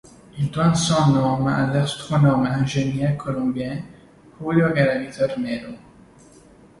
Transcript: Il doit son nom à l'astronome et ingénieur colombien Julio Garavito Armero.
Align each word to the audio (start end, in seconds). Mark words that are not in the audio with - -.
Il 0.39 0.49
doit 0.49 0.73
son 0.73 1.11
nom 1.11 1.45
à 1.45 1.67
l'astronome 1.67 2.47
et 2.47 2.49
ingénieur 2.49 3.15
colombien 3.17 3.83
Julio 4.43 4.71
Garavito 4.73 5.23
Armero. 5.25 5.73